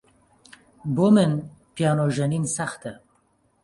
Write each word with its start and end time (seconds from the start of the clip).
بۆ 0.95 1.07
من 1.15 1.31
پیانۆ 1.75 2.05
ژەنین 2.15 2.45
سەختە. 2.55 2.93